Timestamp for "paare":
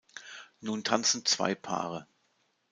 1.53-2.07